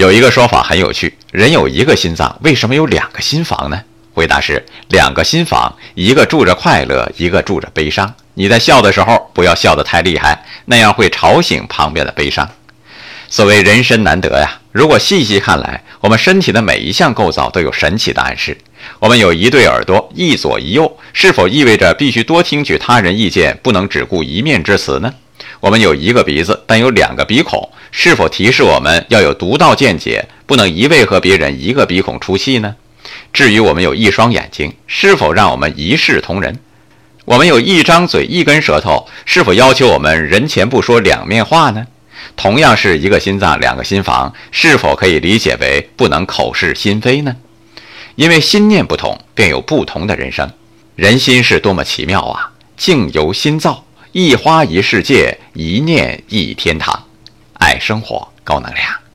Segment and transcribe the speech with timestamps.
[0.00, 3.78] 有一个说法很有趣：人有一个心脏，为什么有两个心房呢？
[4.14, 8.14] 回答是：两个心房，一个住着快乐，一个住着悲伤。
[8.32, 12.48] 你在笑的时候，不要笑得太厉害，那样会吵醒旁边的悲伤。
[13.28, 18.56] 所谓人生难得呀，如果细细看来，我们身体的每一项构造都有神奇的暗示。
[19.00, 25.12] 我们有一对耳朵，一左一右，是否意味着必须多听取他人意见，不能只顾一面之词呢？
[25.60, 32.74] 我们有一个鼻子，但有两个鼻孔，是否提示我们要有独到见解，不能一味和别人一个鼻孔出气呢？
[33.32, 36.58] 至于我们有一双眼睛，是否让我们一视同仁？
[37.26, 41.86] 我们有一张嘴，一根舌头，是否要求我们人前不说两面话呢？
[42.36, 47.36] 同样是一个心脏，两个心房，是否可以理解为不能口是心非呢？
[48.16, 50.50] 因为心念不同，便有不同的人生。
[50.96, 52.50] 人心是多么奇妙啊！
[52.76, 57.04] 境由心造，一花一世界，一念一天堂。
[57.54, 59.09] 爱生活，高能量。